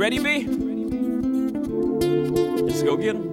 [0.00, 0.46] ready, B?
[2.62, 3.28] Let's go get him.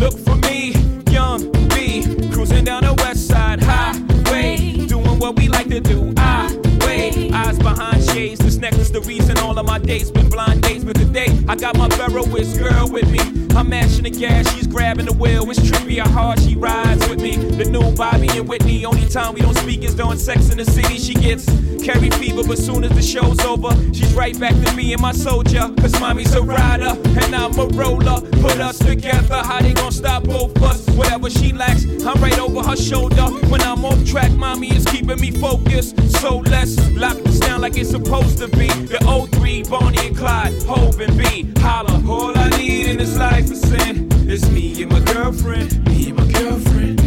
[0.00, 0.72] Look for me,
[1.12, 6.12] young B, cruising down the west side highway, doing what we like to do.
[6.16, 8.40] I wait, eyes behind shades.
[8.40, 10.82] This necklace, the reason all of my dates been blind dates.
[10.82, 13.20] But today, I got my Ferroist girl with me.
[13.56, 15.48] I'm mashing the gas, she's grabbing the wheel.
[15.52, 17.36] It's trippy how hard she rides with me.
[17.36, 18.84] The new Bobby and Whitney.
[18.86, 20.98] Only time we don't speak is during sex in the city.
[20.98, 21.46] She gets
[21.82, 25.10] Carrie fever, but soon as the show's over, she's right back to me and my
[25.10, 25.68] soldier.
[25.78, 28.20] Cause mommy's a rider, and I'm a roller.
[28.40, 30.88] Put us together, how they gon' stop both us?
[30.90, 33.24] Whatever she lacks, I'm right over her shoulder.
[33.50, 35.98] When I'm off track, mommy is keeping me focused.
[36.20, 38.68] So let's lock this down like it's supposed to be.
[38.68, 41.52] The O3, Bonnie and Clyde, Hove and B.
[41.60, 44.08] Holla, all I need in this life is sin.
[44.28, 47.01] It's me and my girlfriend, me and my girlfriend.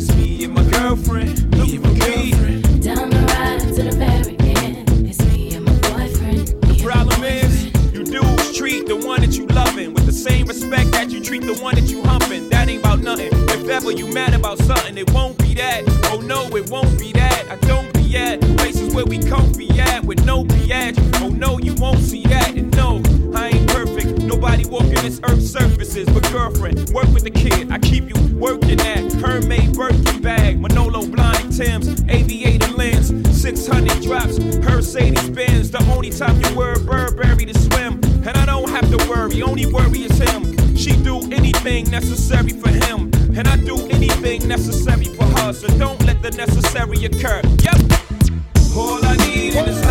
[0.00, 1.50] It's me and my girlfriend.
[1.58, 2.84] Me and my girlfriend.
[2.84, 5.08] Down the ride to the end.
[5.08, 6.46] It's me and my boyfriend.
[6.62, 10.92] The problem is, you dudes treat the one that you loving with the same respect
[10.92, 12.48] that you treat the one that you humping.
[12.48, 13.30] That ain't about nothing.
[13.32, 15.82] If ever you mad about something, it won't be that.
[16.12, 17.46] Oh no, it won't be that.
[17.50, 20.96] I don't be at places where we comfy at with no biatch.
[21.20, 22.54] Oh no, you won't see that.
[22.54, 23.02] And no,
[23.34, 24.20] I ain't perfect.
[24.22, 26.08] Nobody walking this earth's surfaces.
[26.08, 27.72] But girlfriend, work with the kid.
[27.72, 28.97] I keep you working at
[29.78, 35.70] Birkin bag, Manolo Blahnik Tim's, aviator lens, 600 drops, Mercedes Benz.
[35.70, 39.40] The only time you wear Burberry to swim, and I don't have to worry.
[39.40, 40.76] Only worry is him.
[40.76, 45.52] She do anything necessary for him, and I do anything necessary for her.
[45.52, 47.40] So don't let the necessary occur.
[47.62, 47.78] Yep.
[48.76, 49.87] All I need is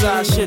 [0.00, 0.37] side.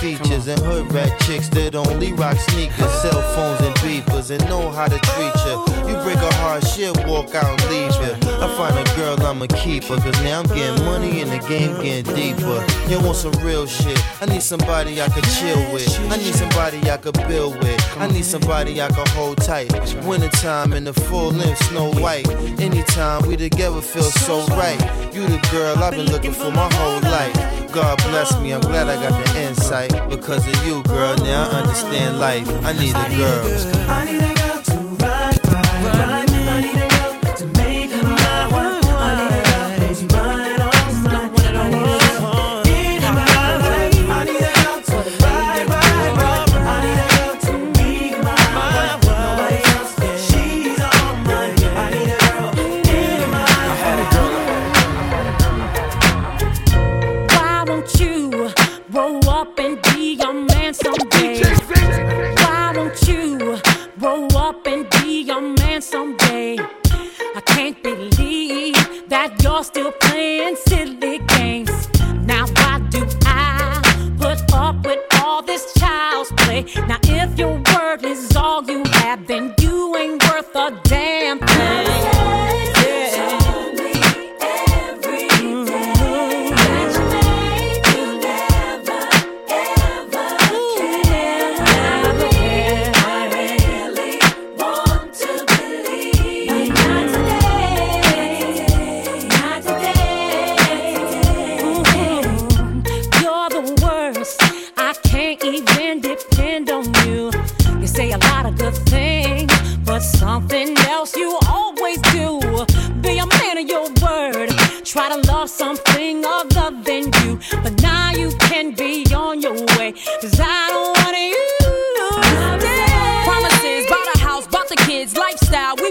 [0.00, 4.70] Features, and hood rat chicks that only rock sneakers, cell phones, and beepers, and know
[4.70, 5.56] how to treat you.
[5.88, 8.12] You break a heart, she'll walk out and leave you.
[8.42, 9.05] I find a girl,
[9.48, 12.64] I'ma keep her, cause now I'm getting money and the game getting deeper.
[12.88, 13.98] You want some real shit?
[14.20, 15.88] I need somebody I could chill with.
[16.10, 17.96] I need somebody I could build with.
[17.98, 19.72] I need somebody I could hold tight.
[20.04, 22.28] Wintertime in the full length, snow white.
[22.60, 24.80] Anytime we together feel so right.
[25.14, 27.72] You the girl I've been looking for my whole life.
[27.72, 29.92] God bless me, I'm glad I got the insight.
[30.08, 32.48] Because of you, girl, now I understand life.
[32.64, 33.90] I need a girl.
[33.90, 34.75] I need a girl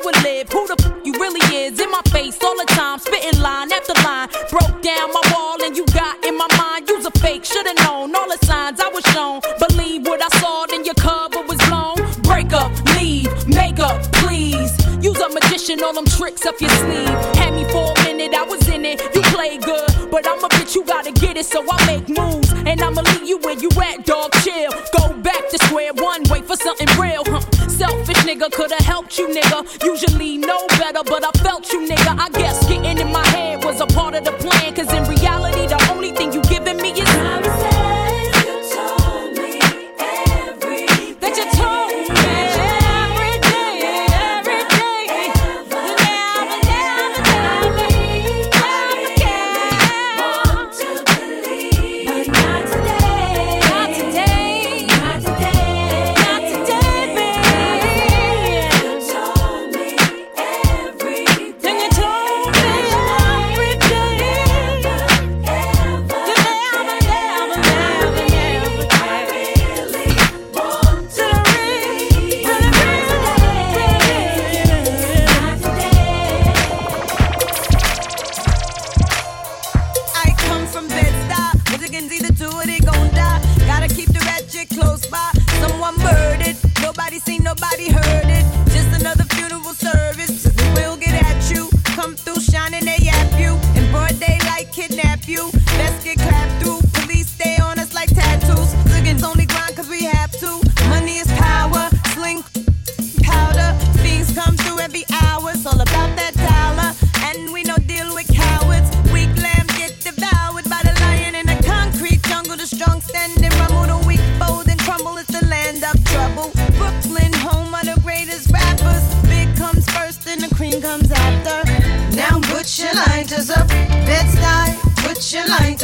[0.06, 0.48] would live.
[0.50, 3.94] Who the f- you really is in my face all the time, spitting line after
[4.06, 4.30] line.
[4.52, 6.88] Broke down my wall and you got in my mind.
[6.88, 9.42] You's a fake, should've known all the signs I was shown.
[9.68, 11.98] Believe what I saw, then your cover was blown.
[12.22, 14.72] Break up, leave, make up, please.
[15.02, 17.10] Use a magician, all them tricks up your sleeve.
[17.36, 19.02] Had me for a minute, I was in it.
[19.16, 22.52] You play good, but I'm a bitch, you gotta get it, so I make moves.
[22.70, 24.32] And I'ma leave you where you at, dog.
[24.44, 24.72] Chill.
[24.98, 27.24] Go back to square one, wait for something real,
[28.36, 29.84] nigga could've helped you, nigga.
[29.84, 32.20] Usually know better, but I felt you, nigga.
[32.20, 33.25] I guess getting in my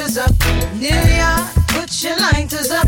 [0.02, 0.34] lighters up.
[0.80, 2.88] New York, put your lighters up.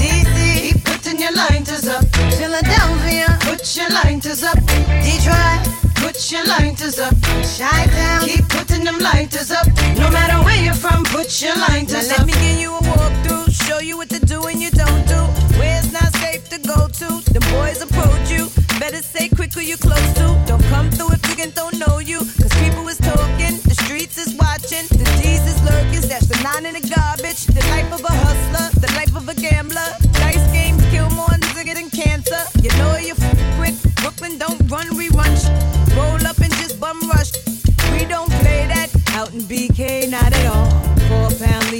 [0.00, 2.04] DC, keep putting your lighters up.
[2.38, 4.58] Philadelphia, put your lighters up.
[5.04, 5.60] Detroit,
[5.96, 7.14] put your lighters up.
[7.58, 8.26] Chi-Town.
[8.26, 9.66] keep putting them lighters up.
[9.98, 12.18] No matter where you're from, put your lighters now up.
[12.20, 15.20] Let me give you a walkthrough, show you what to do and you don't do.
[15.58, 17.08] Where it's not safe to go to?
[17.32, 18.48] The boys approach you.
[18.80, 19.93] Better stay quick or you close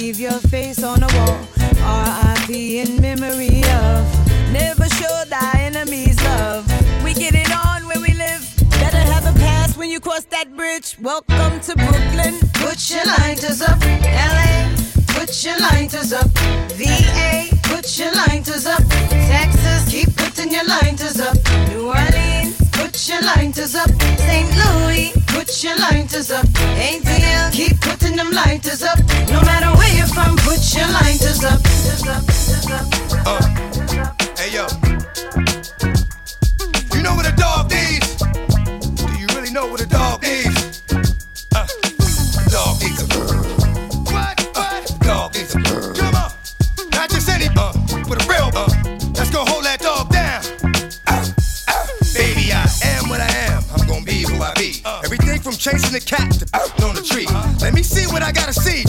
[0.04, 1.38] leave your face on the wall.
[1.80, 2.80] R.I.P.
[2.80, 4.04] in memory of.
[4.52, 6.66] Never show thy enemies love.
[7.02, 8.42] We get it on where we live.
[8.82, 10.98] Better have a pass when you cross that bridge.
[11.00, 12.34] Welcome to Brooklyn.
[12.52, 14.76] Put your lighters up, L.A.
[15.16, 16.28] Put your lighters up,
[16.76, 17.03] V.
[23.24, 24.48] lighters up, St.
[24.56, 25.12] Louis.
[25.26, 27.50] Put your lighters up, ain't deal.
[27.52, 28.98] Keep putting them lighters up.
[29.30, 31.60] No matter where you're from, put your lighters up.
[33.26, 33.40] Uh,
[34.36, 34.83] hey yo.
[55.64, 56.44] chasing the cat
[56.84, 57.24] on the tree.
[57.62, 58.84] Let me see what I gotta see.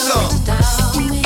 [0.00, 1.19] some.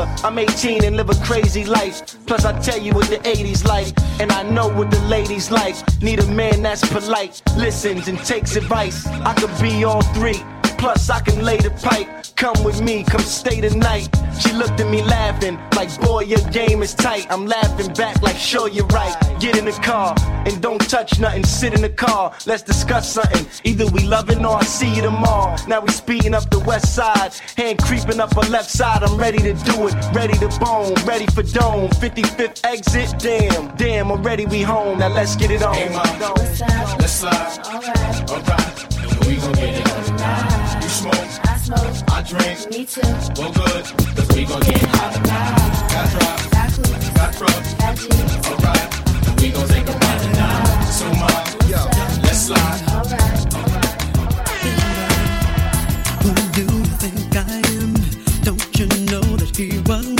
[0.00, 0.14] older.
[0.24, 2.02] I'm 18 and live a crazy life.
[2.26, 5.76] Plus, I tell you what the 80s like, and I know what the ladies like.
[6.02, 9.06] Need a man that's polite, listens and takes advice.
[9.06, 10.42] I could be all three.
[10.78, 12.08] Plus, I can lay the pipe.
[12.36, 14.08] Come with me, come stay the night
[14.60, 17.26] looked at me laughing, like, boy, your game is tight.
[17.30, 19.16] I'm laughing back, like, sure, you're right.
[19.40, 20.14] Get in the car
[20.46, 21.44] and don't touch nothing.
[21.44, 23.46] Sit in the car, let's discuss something.
[23.64, 25.56] Either we loving or I see you tomorrow.
[25.66, 29.02] Now we speeding up the west side, hand creeping up a left side.
[29.02, 31.88] I'm ready to do it, ready to bone, ready for dome.
[32.04, 34.98] 55th exit, damn, damn, already we home.
[34.98, 35.74] Now let's get it on.
[35.74, 36.34] Hey, Mom,
[36.98, 37.58] let's slide.
[37.66, 38.30] Alright.
[38.30, 38.89] Alright.
[39.26, 40.82] We gon' get it on tonight.
[40.82, 43.00] You smoke, I smoke, I drink, me too.
[43.38, 43.84] Well good,
[44.16, 45.56] cause we gon' get it hot tonight.
[45.92, 48.32] Got drops, got clues, got trucks, got jeans.
[48.48, 50.84] Alright, we gon' take a ride tonight.
[50.84, 51.80] So much, yo,
[52.22, 52.82] let's slide.
[52.90, 53.40] Alright.
[56.22, 57.38] Who do you think I
[57.76, 57.94] am?
[58.42, 60.19] Don't you know that he was?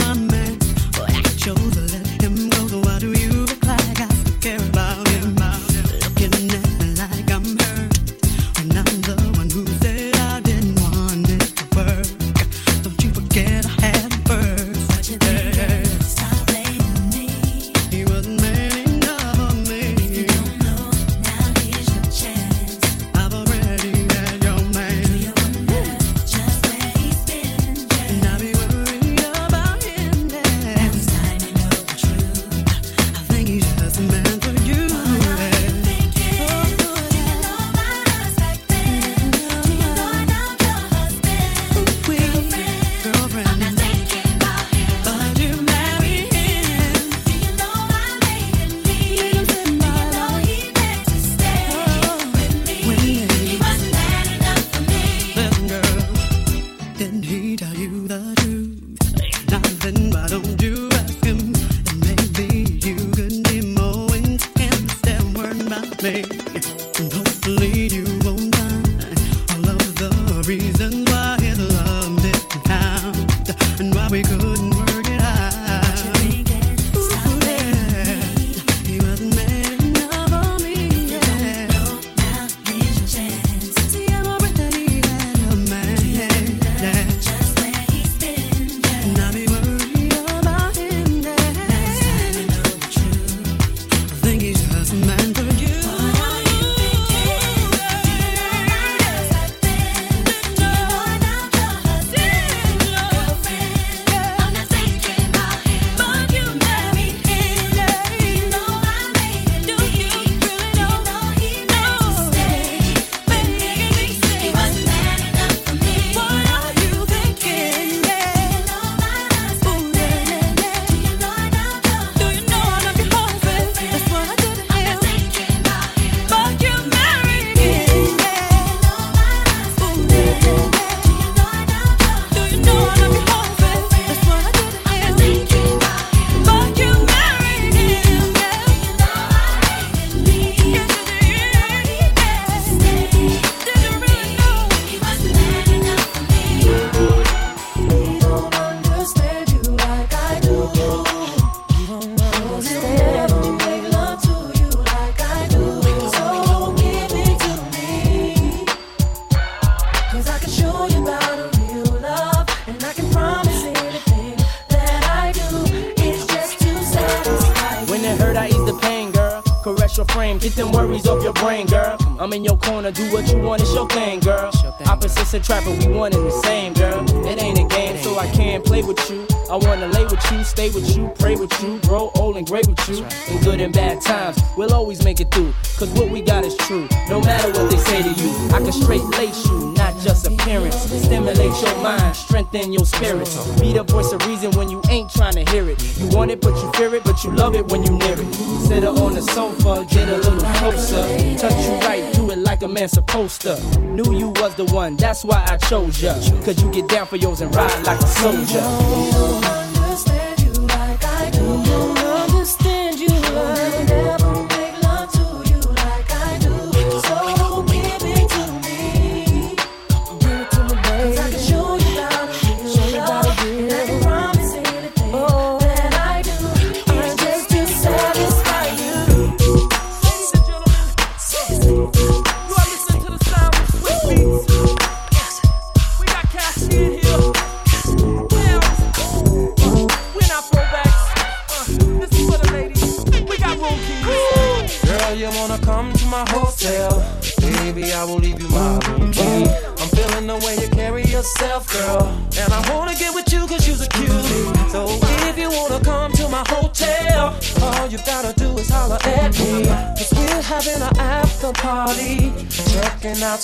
[202.90, 203.60] supposed to.
[203.80, 206.10] Knew you was the one, that's why I chose you.
[206.44, 209.59] Cause you get down for yours and ride like a soldier.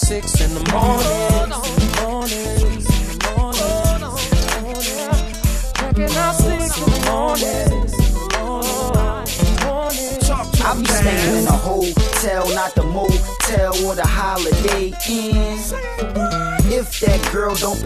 [0.07, 1.51] Six in the morning.
[2.01, 2.85] Morning.
[3.35, 3.67] Morning.
[5.75, 7.87] Checking out six in the morning.
[10.65, 15.59] I be staying in a hotel, not the motel or the holiday inn.
[16.69, 17.86] If that girl don't participate,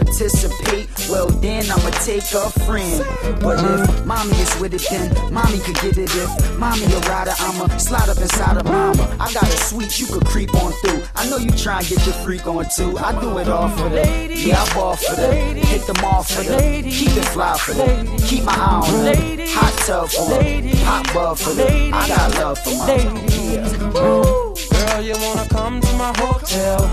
[1.71, 3.05] I'ma take a friend.
[3.41, 6.11] But if mommy is with it, then mommy could get it.
[6.13, 9.03] If mommy a rider, I'ma slide up inside of mama.
[9.19, 11.03] I got a suite you could creep on through.
[11.15, 12.97] I know you try and get your freak on too.
[12.97, 15.31] I do it all for the yeah, I ball for the
[15.71, 19.47] hit them off for the keep it fly for the keep my eye on the
[19.49, 22.95] hot tub for the hot bub for the I got love for my
[23.51, 23.69] yeah.
[23.91, 26.89] Girl, you wanna come to my hotel?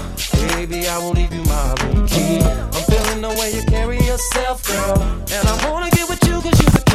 [0.55, 2.78] Baby, I will leave you my room key.
[3.21, 5.03] The way you carry yourself, girl.
[5.33, 6.88] And I wanna get with you cause you're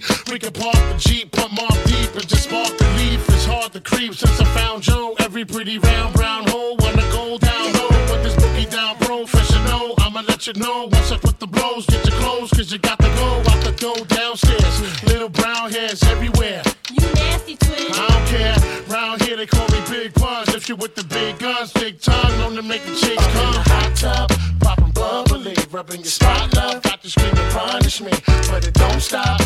[0.00, 0.32] heartbeat.
[0.32, 3.28] We can park the Jeep, put more deep, and just spark the leaf.
[3.28, 5.14] It's hard to creep since I found Joe.
[5.20, 7.88] Every pretty round brown hole wanna go down low.
[8.08, 9.94] Put this boogie down professional.
[9.98, 11.86] I'ma let you know once I put the blows.
[11.86, 15.04] Get your clothes, cause you got to go out the door downstairs.
[15.04, 16.62] Little brown hairs everywhere.
[16.90, 17.92] You nasty twin.
[17.92, 18.56] I don't care.
[18.88, 20.54] Round here they call me Big Puns.
[20.54, 23.54] If you with the big guns, big tongue, known to make the chicks come.
[23.72, 24.30] Hot tub,
[24.60, 26.82] popping bubbly, rubbing your spot love.
[26.82, 28.12] Got to scream and punish me,
[28.50, 29.40] but it don't stop.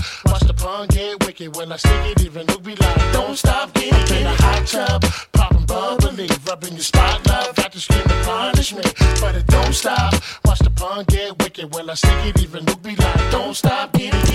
[0.61, 2.23] Pun get wicked when I stick it.
[2.23, 4.11] Even Luke be like, don't stop, get it.
[4.11, 7.57] In a hot tub, popping bubbly, rubbing your spot love.
[7.57, 8.73] Got to scream and punish
[9.23, 10.13] but it don't stop.
[10.45, 12.43] Watch the pun get wicked when I stick it.
[12.43, 14.30] Even Luke be like, don't stop, get it, get it.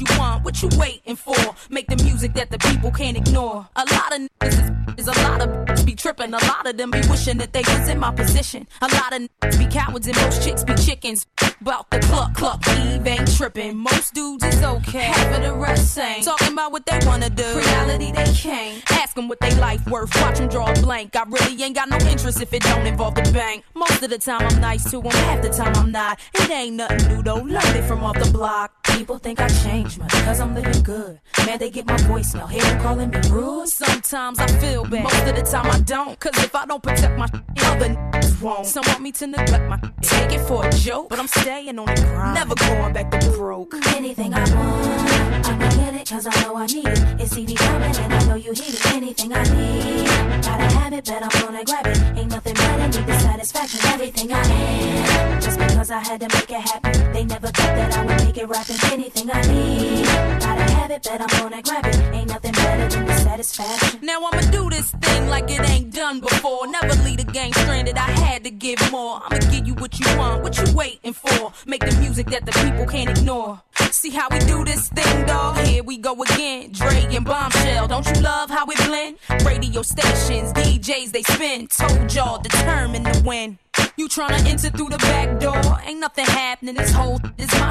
[0.00, 1.36] You want, what you waiting for.
[1.68, 3.68] Make the music that the people can't ignore.
[3.76, 6.32] A lot of niggas is, is a lot of be tripping.
[6.32, 8.66] A lot of them be wishing that they was in my position.
[8.80, 11.26] A lot of niggas be cowards and most chicks be chickens.
[11.60, 13.76] About the cluck cluck, Eve ain't tripping.
[13.76, 16.24] Most dudes is okay, half of the rest ain't.
[16.24, 18.90] Talking about what they wanna do, reality they can't.
[18.92, 21.16] Ask them what they life worth, watch them draw a blank.
[21.16, 23.64] I really ain't got no interest if it don't involve the bank.
[23.74, 26.18] Most of the time I'm nice to them, half the time I'm not.
[26.34, 28.72] It ain't nothing new though, learned it from off the block.
[28.96, 31.20] People think I changed much, cause I'm living good.
[31.46, 33.68] Man, they get my voicemail, hear them calling me rude.
[33.68, 36.18] Sometimes I feel bad, most of the time I don't.
[36.20, 37.26] Cause if I don't protect my
[37.64, 38.66] other niggas won't.
[38.66, 41.86] Some want me to neglect my take it for a joke, but I'm staying on
[41.86, 42.34] the grind.
[42.34, 43.74] Never going back to broke.
[43.96, 47.20] Anything I want, I'ma get it, cause I know I need it.
[47.20, 48.86] It's CD coming and I know you need it.
[48.86, 50.06] Anything I need,
[50.42, 51.98] gotta have it, bet I'm gonna grab it.
[52.18, 53.80] Ain't nothing better, need the satisfaction.
[53.86, 55.59] Everything I am, just
[55.90, 57.12] because I had to make it happen.
[57.12, 58.76] They never thought that I would make it rapping.
[58.92, 60.04] Anything I need,
[60.40, 61.96] gotta have it, bet I'm gonna grab it.
[62.14, 64.00] Ain't nothing better than the satisfaction.
[64.02, 66.66] Now I'ma do this thing like it ain't done before.
[66.68, 67.96] Never leave the game stranded.
[67.96, 69.20] I had to give more.
[69.24, 71.52] I'ma give you what you want, what you waiting for.
[71.66, 73.60] Make the music that the people can't ignore.
[73.90, 75.56] See how we do this thing, dog?
[75.66, 76.70] Here we go again.
[76.72, 77.88] Dre and Bombshell.
[77.88, 79.16] Don't you love how we blend?
[79.44, 81.66] Radio stations, DJs, they spin.
[81.66, 83.58] Told y'all determined to win.
[84.00, 85.78] You tryna enter through the back door?
[85.84, 86.74] Ain't nothing happening.
[86.74, 87.70] This whole is my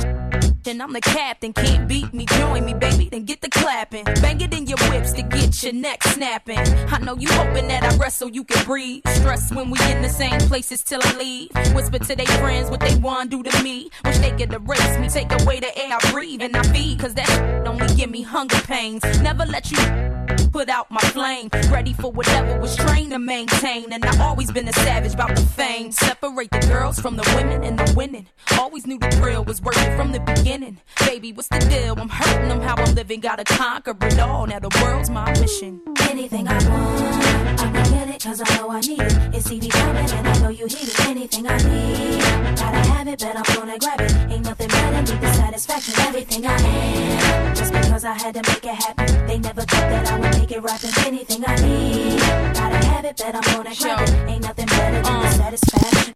[0.67, 1.53] and I'm the captain.
[1.53, 3.09] Can't beat me, join me, baby.
[3.09, 4.03] Then get the clapping.
[4.21, 6.59] Bang it in your whips to get your neck snapping.
[6.59, 9.01] I know you hoping that I wrestle, you can breathe.
[9.07, 11.49] Stress when we in the same places till I leave.
[11.73, 13.89] Whisper to their friends what they want to do to me.
[14.05, 16.99] Wish they could erase me, take away the air I breathe and I feed.
[16.99, 19.01] Cause that only give me hunger pains.
[19.23, 20.18] Never let you
[20.51, 21.49] put out my flame.
[21.69, 23.91] Ready for whatever was trained to maintain.
[23.91, 25.91] And I've always been a savage about the fame.
[25.91, 28.27] Separate the girls from the women and the winning.
[28.57, 30.77] Always knew the thrill was worth it from the beginning.
[31.05, 31.95] Baby, what's the deal?
[31.99, 33.19] I'm hurting them how I'm living.
[33.19, 34.47] Gotta conquer it all.
[34.47, 35.81] Now the world's my mission.
[36.09, 39.35] Anything I want, I'ma get it, cause I know I need it.
[39.35, 40.99] It's CD coming and I know you need it.
[41.07, 42.21] Anything I need,
[42.57, 44.11] gotta have it, but I'm gonna grab it.
[44.31, 45.93] Ain't nothing better, than the satisfaction.
[45.99, 49.27] Everything I am, just because I had to make it happen.
[49.27, 51.05] They never thought that I would make it right, rapping.
[51.05, 52.19] Anything I need,
[52.53, 54.29] gotta have it, bet I'm gonna grab it.
[54.29, 55.21] Ain't nothing better than uh.
[55.21, 56.13] the satisfaction.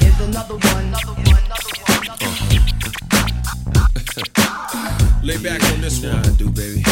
[0.00, 0.92] Here's another one.
[5.22, 6.14] Lay back on this one.
[6.14, 6.84] I do, baby.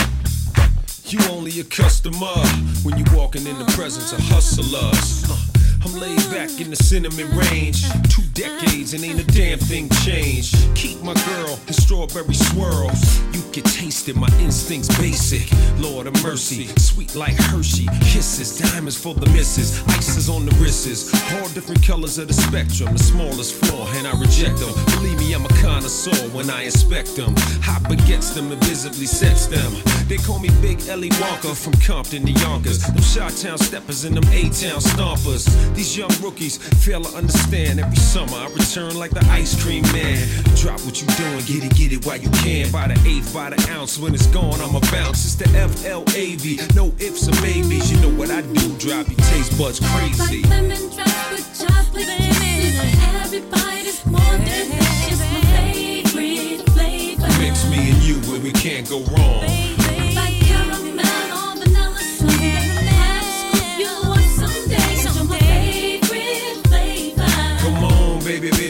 [1.07, 2.35] You only a customer
[2.83, 5.54] when you walking in the presence of hustlers.
[5.85, 7.85] I'm laid back in the cinnamon range.
[8.09, 10.57] Two decades and ain't a damn thing changed.
[10.75, 13.21] Keep my girl in strawberry swirls.
[13.35, 15.51] You can taste it, my instincts basic.
[15.79, 17.87] Lord of mercy, sweet like Hershey.
[18.01, 19.87] Kisses, diamonds for the misses.
[19.89, 21.13] Ices on the wrists.
[21.35, 22.93] All different colors of the spectrum.
[22.95, 24.73] The smallest flaw, and I reject them.
[24.97, 27.35] Believe me, I'm a connoisseur when I inspect them.
[27.63, 29.73] Hot begets them and visibly sets them.
[30.09, 32.81] They call me Big Ellie Walker from Compton to Yonkers.
[32.83, 35.45] Them Chi-Town steppers and them A-Town stompers.
[35.75, 37.81] These young rookies fail to understand.
[37.81, 40.27] Every summer I return like the ice cream man.
[40.55, 42.71] Drop what you doing, get it, get it while you can.
[42.71, 45.25] By the eighth, by the ounce, when it's gone, I'ma bounce.
[45.25, 47.91] It's the F-L-A-V, no ifs or maybes.
[47.91, 50.43] You know what I do, drop your taste buds crazy.
[50.45, 52.79] Lemon drop with chocolate kisses.
[53.19, 55.19] Every bite is more delicious.
[55.19, 55.41] My
[55.75, 57.27] favorite flavor.
[57.43, 59.84] Mix me and you where we can't go wrong.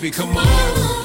[0.04, 1.03] Baby, come on.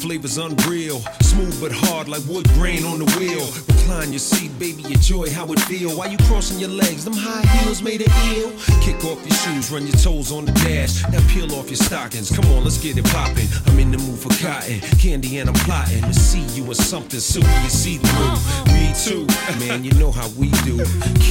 [0.00, 3.46] Flavor's unreal, smooth but hard like wood grain on the wheel.
[3.66, 5.96] Recline your seat, baby, enjoy how it feel.
[5.96, 8.52] While you crossing your legs, them high heels made it ill.
[8.82, 11.02] Kick off your shoes, run your toes on the dash.
[11.10, 12.30] Now peel off your stockings.
[12.34, 13.46] Come on, let's get it poppin'.
[13.66, 17.20] I'm in the mood for cotton candy, and I'm plotting to see you in something
[17.20, 18.74] silky and see through.
[18.74, 19.26] Me too,
[19.64, 19.84] man.
[19.84, 20.76] You know how we do.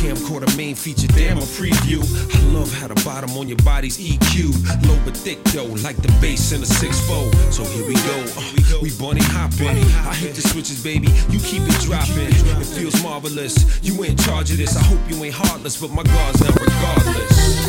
[0.02, 2.02] Camcorder main feature, damn a preview.
[2.34, 6.12] I love how the bottom on your body's EQ, low but thick though, like the
[6.22, 7.32] bass in a six four.
[7.52, 8.18] So here we go.
[8.38, 9.78] Uh, we bunny hopping.
[10.08, 11.08] I hit the switches, baby.
[11.30, 12.32] You keep it dropping.
[12.62, 13.56] It feels marvelous.
[13.84, 14.76] You in charge of this.
[14.76, 17.65] I hope you ain't heartless, but my guard's down regardless.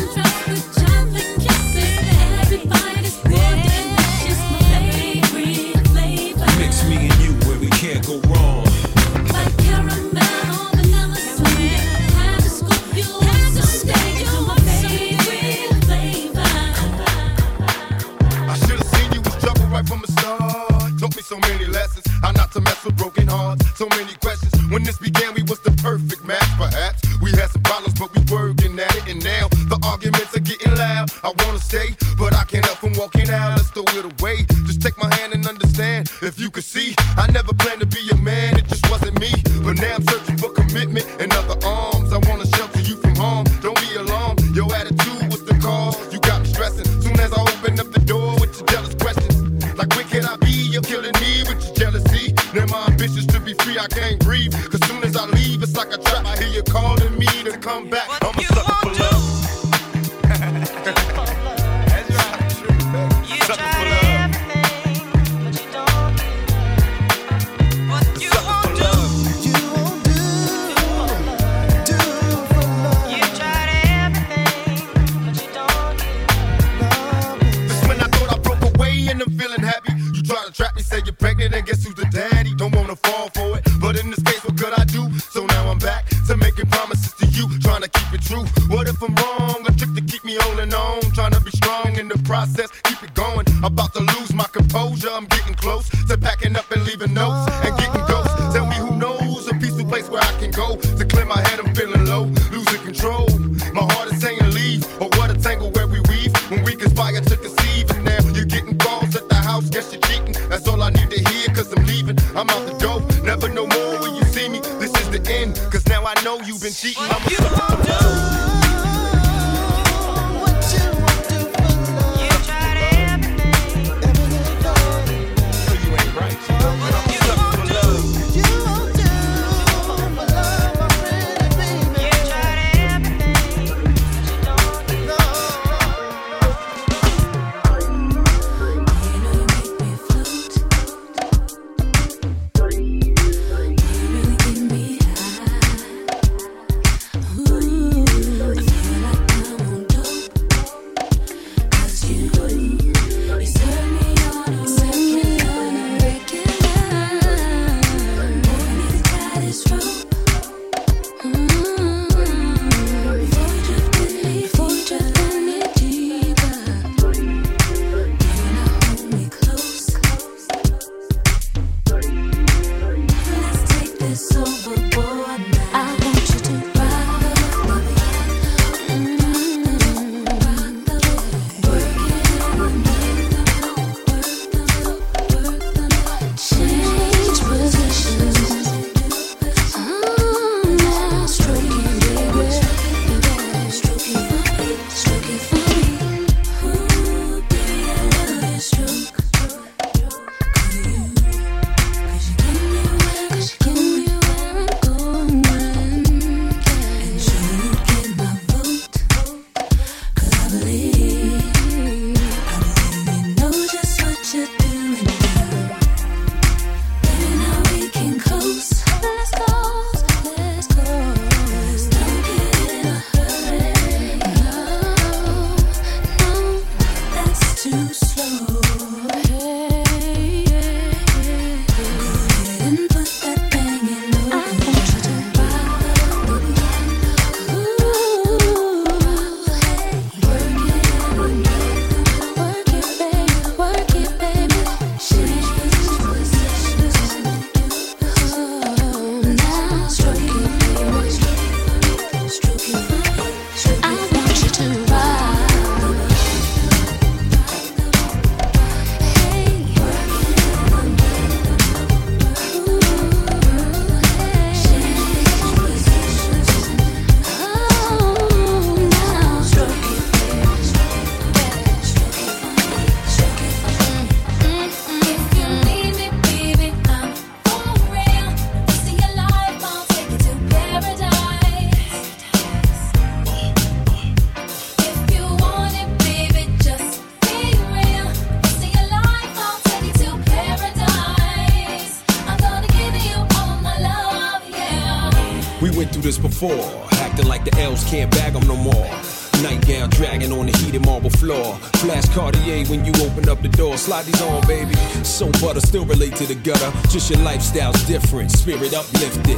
[306.97, 308.31] Just your lifestyle's different.
[308.31, 309.37] Spirit uplifted.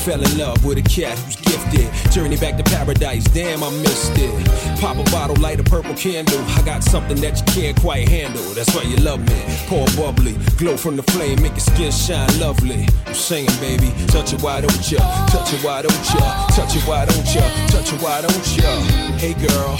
[0.00, 1.88] Fell in love with a cat who's gifted.
[2.12, 3.24] Journey back to paradise.
[3.24, 4.78] Damn, I missed it.
[4.78, 6.38] Pop a bottle, light a purple candle.
[6.48, 8.42] I got something that you can't quite handle.
[8.52, 9.42] That's why you love me.
[9.68, 12.86] Pour bubbly, glow from the flame, make your skin shine lovely.
[13.06, 13.90] I'm singing, baby.
[14.08, 14.98] Touch it, why don't ya?
[15.28, 16.46] Touch it, why don't ya?
[16.48, 17.40] Touch it, why don't ya?
[17.68, 18.68] Touch it, why don't ya?
[19.16, 19.78] Hey, girl.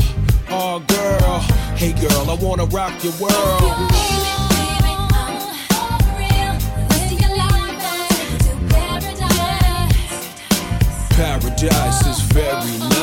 [0.49, 1.41] Oh, girl.
[1.77, 4.48] Hey, girl, I wanna rock your world.
[11.61, 12.98] Paradise is very nice.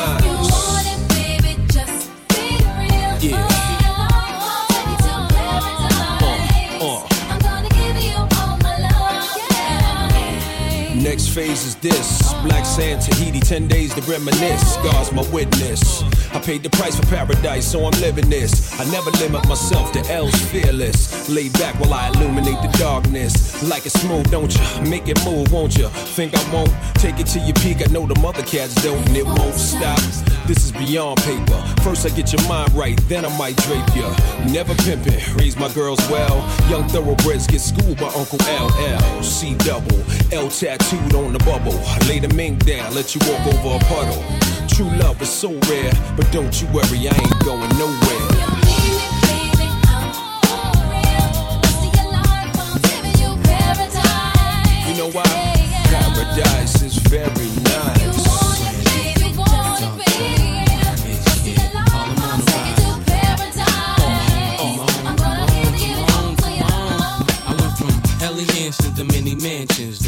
[11.36, 12.32] Phase is this.
[12.44, 14.76] Black sand, Tahiti, 10 days to reminisce.
[14.78, 16.02] God's my witness.
[16.32, 18.72] I paid the price for paradise, so I'm living this.
[18.80, 21.28] I never limit myself to L's fearless.
[21.28, 23.62] Lay back while I illuminate the darkness.
[23.68, 24.90] Like it smooth, don't you?
[24.90, 25.88] Make it move, won't you?
[26.16, 26.72] Think I won't?
[26.94, 27.86] Take it to your peak.
[27.86, 30.00] I know the mother cats don't, and it won't stop.
[30.46, 31.60] This is beyond paper.
[31.82, 34.08] First I get your mind right, then I might drape ya.
[34.52, 36.36] Never pimpin', raise my girls well.
[36.70, 39.22] Young thoroughbreds get schooled by Uncle LL.
[39.22, 40.00] C double,
[40.32, 41.78] L tattooed on the bubble.
[42.08, 44.22] Lay the mink down, let you walk over a puddle.
[44.68, 48.46] True love is so rare, but don't you worry, I ain't going nowhere.
[54.96, 55.24] know why?
[55.90, 58.06] Paradise is very nice.
[69.42, 70.05] Mansions.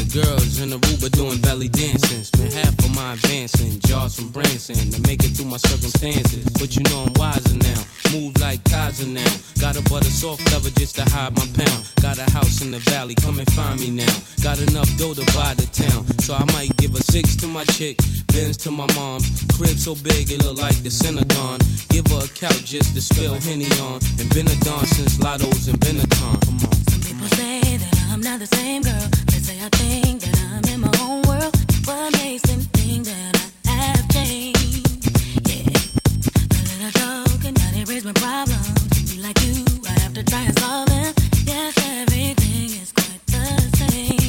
[0.99, 2.23] Aruba doing belly dancing.
[2.23, 3.79] Spent half of my advancing.
[3.81, 6.43] Jars from Branson to make it through my circumstances.
[6.59, 7.81] But you know I'm wiser now.
[8.11, 9.31] Move like Kaiser now.
[9.59, 11.91] Got a butter soft cover just to hide my pound.
[12.01, 14.15] Got a house in the valley, come and find me now.
[14.43, 16.05] Got enough dough to buy the town.
[16.19, 17.97] So I might give a six to my chick,
[18.27, 19.21] Benz to my mom.
[19.55, 21.61] Crib so big it look like the Synagogue.
[21.89, 23.99] Give her a couch just to spill Henny on.
[24.19, 26.45] And been a dawn since Lotto's and Benetton.
[26.45, 26.88] Come on.
[27.19, 29.09] People say that I'm not the same girl.
[29.25, 31.53] They say I think that I'm in my own world.
[31.83, 35.03] What makes them think that I have changed?
[35.45, 39.11] Yeah, a little joke and now raise my problems.
[39.11, 41.13] Be like you, I have to try and solve them.
[41.43, 43.43] Yes, everything is quite the
[43.75, 44.28] same.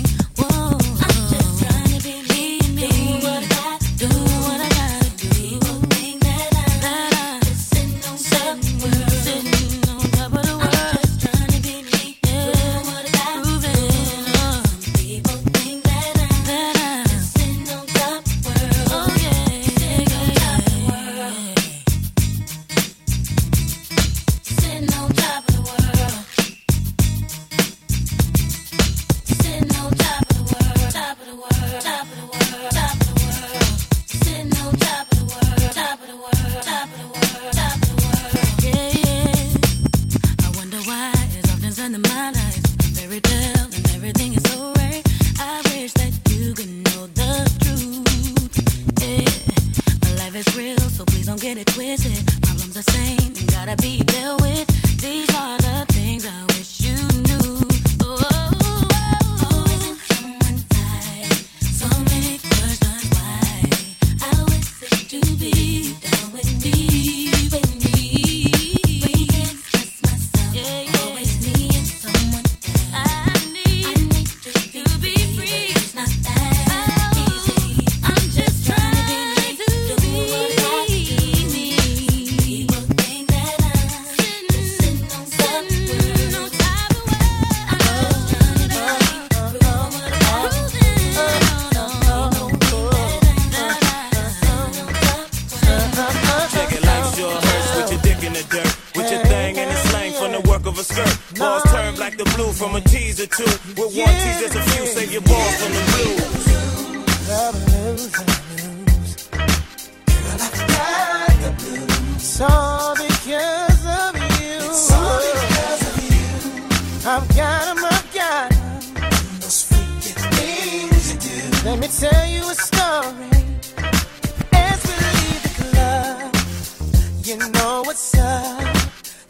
[127.30, 128.76] You know what's up.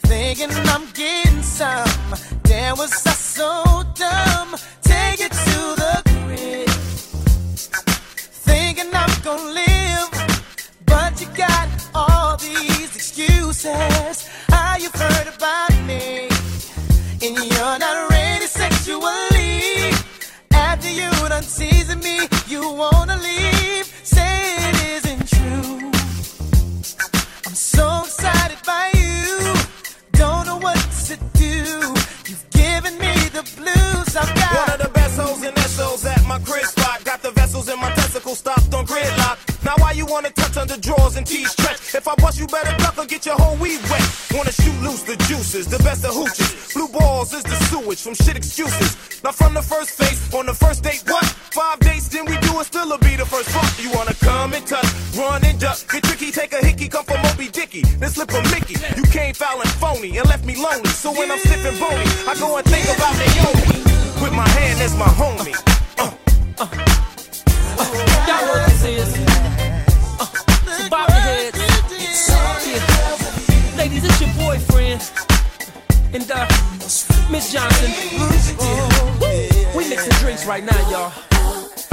[0.09, 1.86] Thinking I'm getting some.
[2.44, 4.57] Damn, was I so dumb?
[4.80, 6.68] Take it to the crib.
[8.48, 10.09] Thinking I'm gonna live.
[10.86, 14.30] But you got all these excuses.
[40.11, 41.94] Wanna touch under drawers and tease stretch?
[41.94, 44.02] If I bust you better duck or get your whole weed wet.
[44.34, 46.74] Wanna shoot loose the juices, the best of hooches.
[46.74, 49.22] Blue balls is the sewage from shit excuses.
[49.22, 51.24] Now from the first face, on the first date, what?
[51.54, 53.70] Five dates, then we do it, still'll be the first fuck.
[53.82, 55.78] You wanna come and touch, run and duck.
[55.90, 57.82] Get tricky, take a hickey, come from Moby Dicky.
[57.82, 58.76] Then slip a Mickey.
[58.96, 60.90] You came foul and phony and left me lonely.
[60.90, 63.78] So when I'm sniffing bony, I go and think about Naomi.
[64.20, 65.56] With my hand as my homie.
[66.61, 66.89] Y'all
[76.12, 76.44] And uh,
[77.30, 77.90] Miss Johnson.
[78.58, 79.76] Yeah.
[79.76, 81.30] We mixing drinks right now, y'all.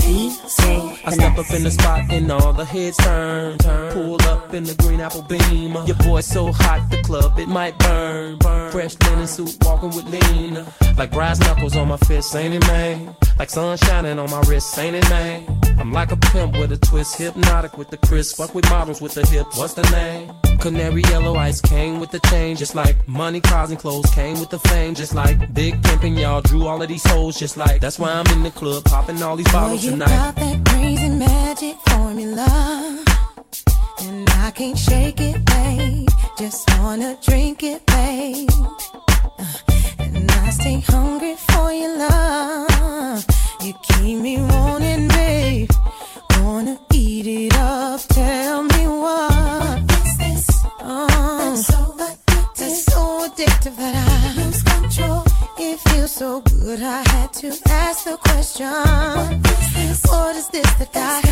[0.09, 3.91] I step up in the spot and all the heads turn, turn.
[3.91, 5.73] Pull up in the green apple beam.
[5.85, 8.37] Your boy so hot, the club it might burn.
[8.37, 8.71] burn.
[8.71, 10.65] Fresh linen suit, walking with lean.
[10.97, 13.15] Like brass knuckles on my fist, ain't it, man?
[13.37, 15.45] Like sun shining on my wrist, ain't it, man?
[15.77, 18.37] I'm like a pimp with a twist, hypnotic with the crisp.
[18.37, 20.31] Fuck with models with the hip, what's the name?
[20.59, 24.49] Canary yellow ice came with the change, just like money, cars, and clothes came with
[24.49, 26.17] the fame, just like big pimping.
[26.17, 29.21] Y'all drew all of these hoes, just like that's why I'm in the club popping
[29.21, 30.15] all these bottles tonight.
[30.15, 33.03] got that crazy magic formula.
[34.01, 36.07] And I can't shake it, babe.
[36.37, 38.49] Just wanna drink it, babe.
[39.39, 39.45] Uh,
[39.99, 43.25] And I stay hungry for your love.
[43.61, 45.71] You keep me wanting, babe.
[46.41, 48.01] Wanna eat it up.
[48.09, 50.45] Tell me what is this?
[50.79, 51.07] Oh,
[51.39, 52.55] that's so addictive.
[52.57, 55.23] That's so addictive that I lose control.
[55.57, 56.81] It feels so good.
[56.81, 59.46] I had to ask the question.
[60.57, 61.26] This that I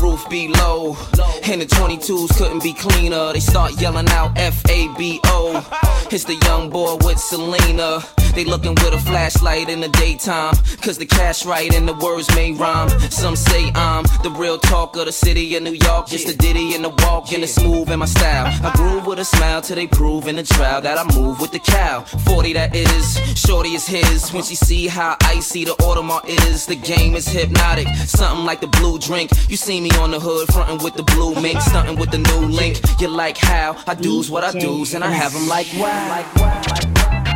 [0.00, 0.96] roof be low.
[1.44, 3.32] And the 22s couldn't be cleaner.
[3.32, 5.64] They start yelling out F A B O.
[6.10, 8.02] It's the young boy with Selena.
[8.34, 10.56] They looking with a flashlight in the daytime.
[10.82, 12.88] Cause the cash right and the words may rhyme.
[13.10, 16.08] Some say I'm the real talk of the city of New York.
[16.08, 18.46] Just a ditty and a walk and a smooth in my style.
[18.46, 21.52] I groove with a smile till they prove in the trial that I move with
[21.52, 22.00] the cow.
[22.00, 24.32] 40 that is, shorty is his.
[24.32, 27.86] When she see how icy the Audemars is, the game is hypnotic.
[28.06, 29.30] Something like the blue drink.
[29.48, 32.48] You see me on the hood, frontin' with the blue mink, stuntin' with the new
[32.48, 32.80] link.
[33.00, 36.08] You like how I do's what I do's, and I have them like wow.
[36.08, 37.33] Like wow.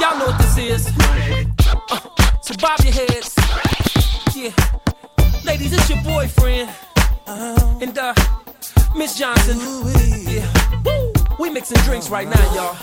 [0.00, 0.92] Y'all know what this is.
[1.90, 2.00] Uh,
[2.40, 3.34] so bob your heads.
[4.34, 4.50] Yeah.
[5.44, 6.70] Ladies, it's your boyfriend.
[7.26, 8.14] And uh,
[8.96, 9.58] Miss Johnson.
[10.26, 10.50] Yeah.
[10.84, 11.12] Woo.
[11.38, 12.74] We mixing drinks right now, y'all.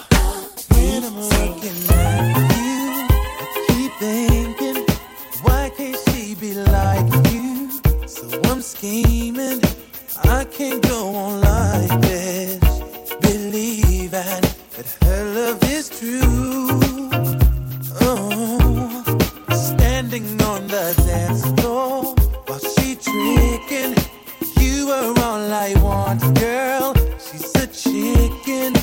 [0.74, 4.86] When I'm looking at you, I keep thinking,
[5.42, 7.72] why can't she be like you?
[8.08, 9.60] So I'm scheming,
[10.24, 12.60] I can't go on like this.
[13.22, 16.67] Believing that her love is true.
[20.08, 23.96] Standing on the dance floor while she tricking.
[24.58, 26.94] You are all I want, girl.
[27.20, 28.74] She's a chicken.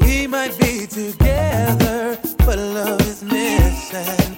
[0.00, 4.33] We might be together, but love is missing.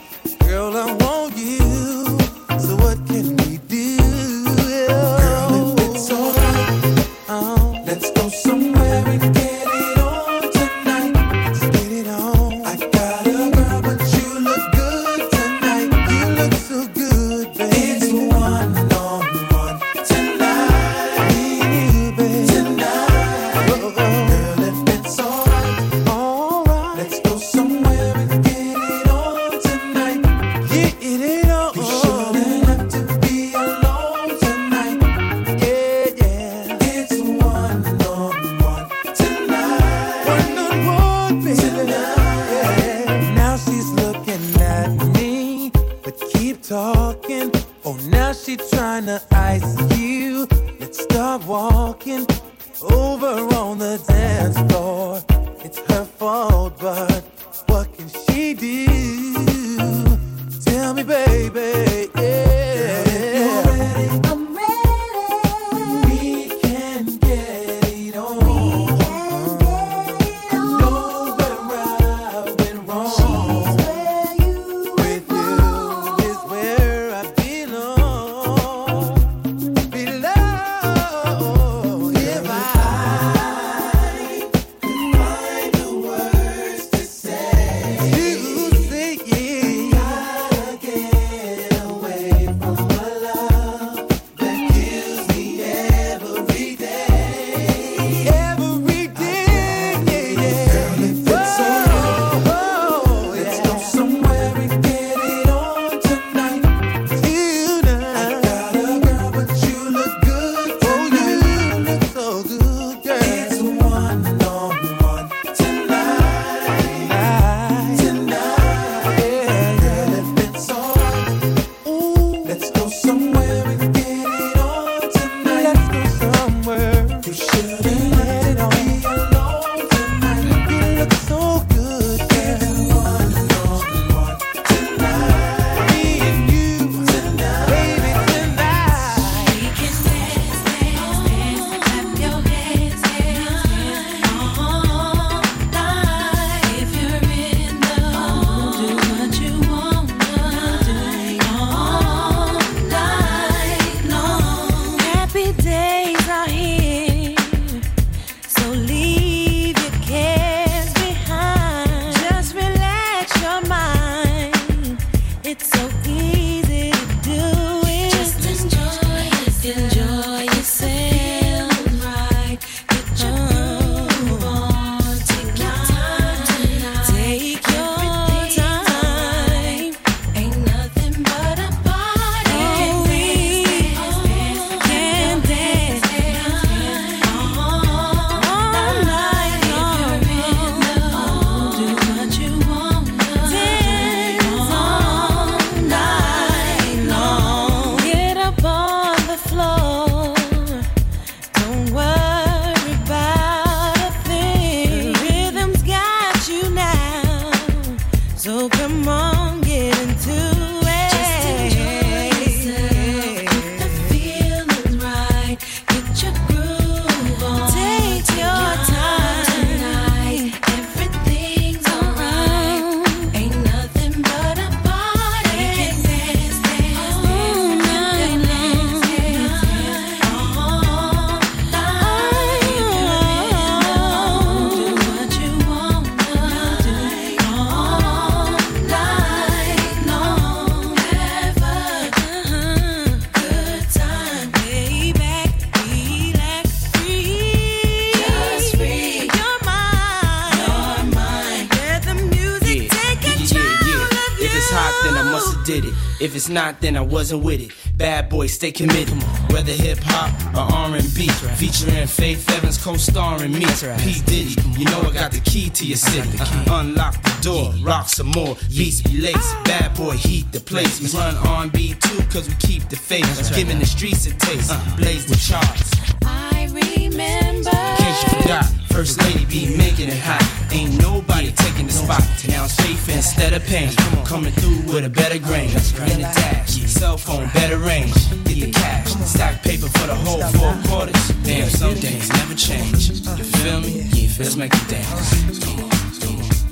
[256.46, 257.72] It's not, then I wasn't with it.
[257.98, 259.20] Bad boy, stay committed.
[259.50, 261.26] Whether hip hop or R&B,
[261.56, 263.66] featuring Faith Evans co-starring me.
[263.98, 266.38] P Diddy, you know I got the key to your city.
[266.38, 266.80] Uh-huh.
[266.80, 269.54] Unlock the door, rock some more, beats be laced.
[269.64, 271.00] Bad boy, heat the place.
[271.00, 273.26] We run R&B too, cause we keep the faith.
[273.56, 275.90] Giving the streets a taste, blaze the charts.
[276.24, 277.70] I remember.
[277.70, 280.42] In case you forgot, First Lady be making it hot.
[280.72, 282.22] Ain't nobody taking the spot.
[282.48, 283.92] Now it's faith instead of pain.
[284.24, 285.68] Coming through with a better grain.
[285.68, 288.14] In the dash, cell phone, better range.
[288.44, 291.28] Get the cash, stack paper for the whole four quarters.
[291.44, 293.10] Damn, some things never change.
[293.10, 294.08] You feel me?
[294.14, 295.62] Yeah, let's make it dance.
[295.62, 296.65] Come on, come on.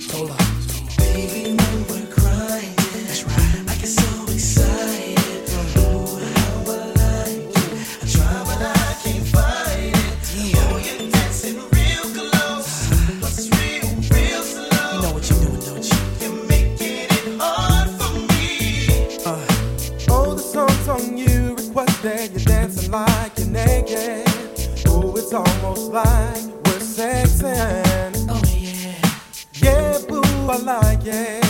[30.62, 31.43] Like it.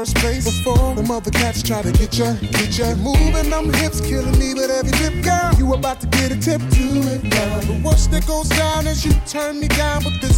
[0.00, 0.44] First place.
[0.44, 2.94] Before the mother cats try to get ya, get ya.
[2.94, 5.52] Moving them hips, killing me with every dip, girl.
[5.58, 7.60] You about to get a tip, do it now.
[7.60, 10.29] The worst that goes down is you turn me down, but this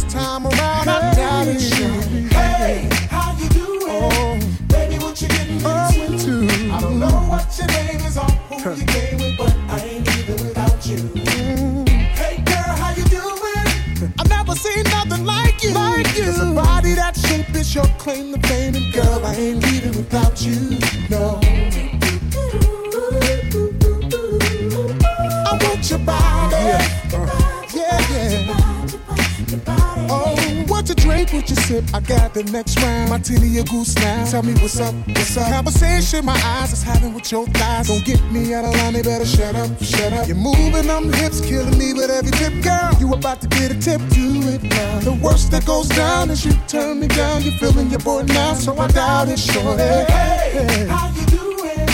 [31.33, 31.83] what you sip?
[31.93, 33.09] I got the next round.
[33.09, 34.25] My Martini or goose now.
[34.29, 35.49] Tell me what's up, what's up.
[35.51, 37.87] Conversation my eyes is having with your thighs.
[37.87, 40.27] Don't get me out of line, they better shut up, shut up.
[40.27, 42.91] You're moving them hips, killing me with every tip, girl.
[42.99, 44.99] You about to get a tip, do it now.
[44.99, 47.41] The worst that goes down is you turn me down.
[47.41, 49.81] You're feeling your boy now, so I doubt it, shorty.
[49.81, 51.87] Hey, how you doing?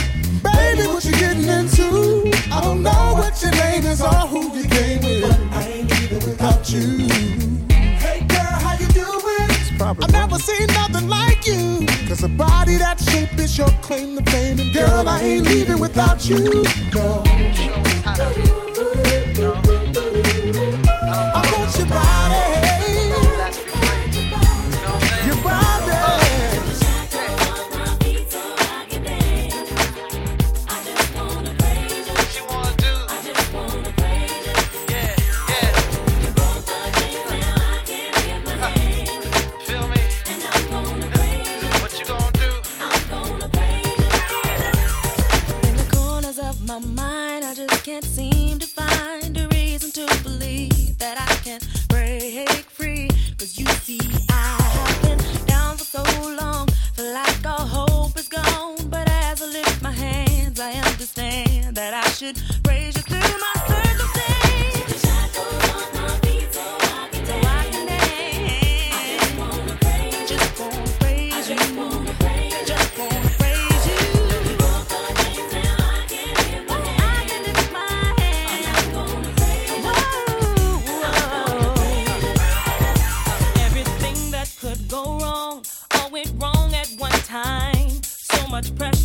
[0.43, 2.31] Baby, what you getting into?
[2.51, 5.53] I don't know what your name is or who you came with.
[5.53, 7.28] I ain't leaving without you.
[10.01, 11.85] I've never seen nothing like you.
[12.07, 14.59] Cause a body that shape is your claim to fame.
[14.59, 16.63] And girl, I ain't leaving without you.
[16.93, 18.58] No.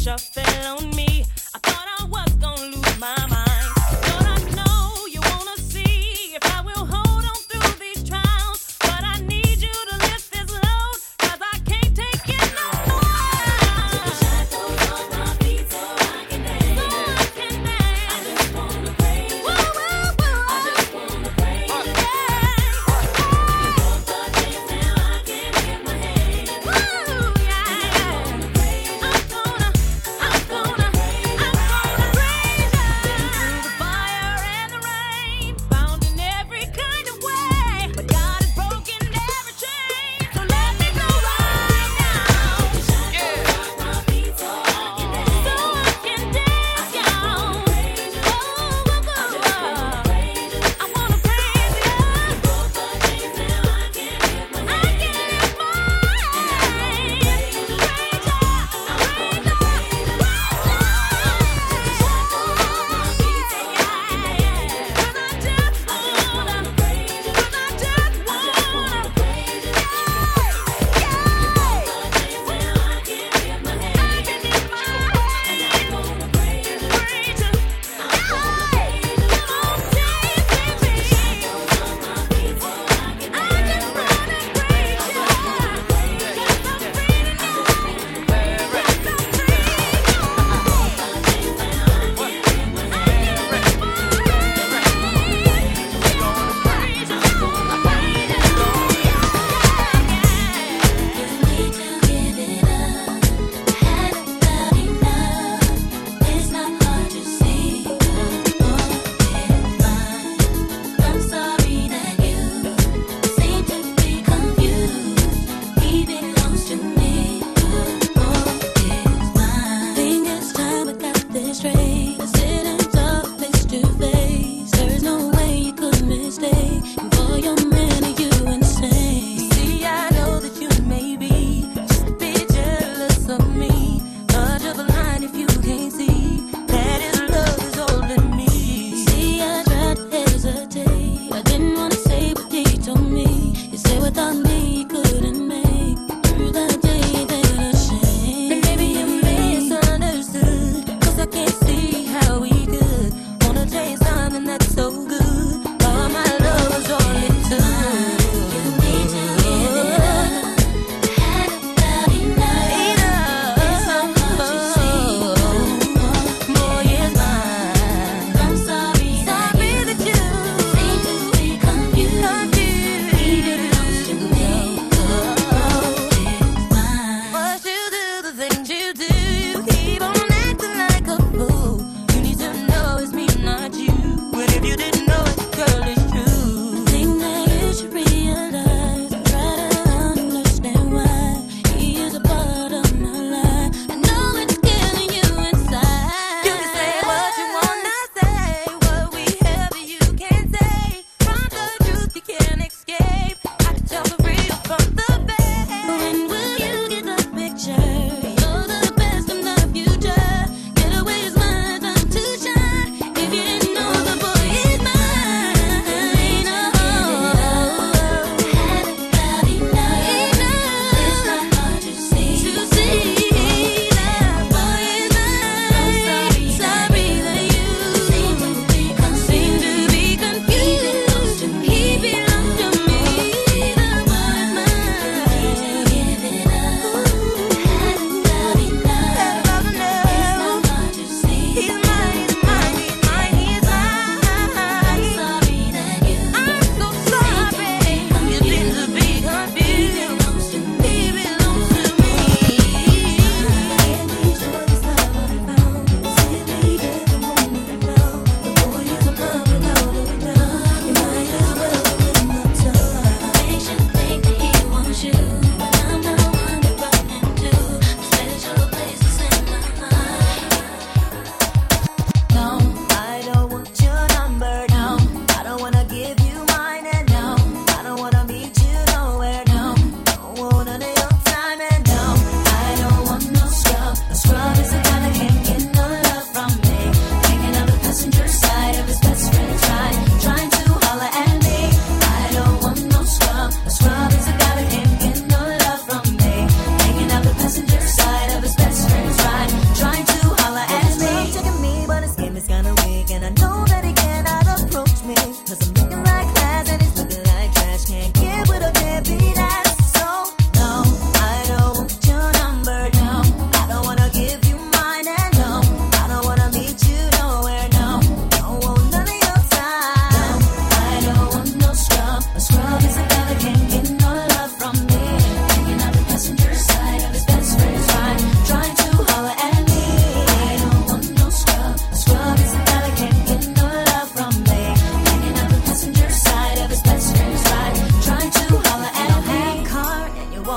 [0.04, 0.33] Pressure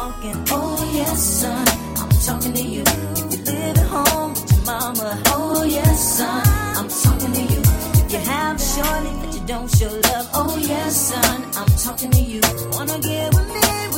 [0.08, 0.36] talking.
[0.52, 2.82] Oh yes, son, I'm talking to you.
[2.82, 5.22] If you live at home with your mama.
[5.28, 6.44] Oh yes, son,
[6.78, 7.62] I'm talking to you.
[8.02, 10.30] If you have surely, but you don't show love.
[10.34, 12.42] Oh yes, son, I'm talking to you.
[12.72, 13.97] Wanna get with me?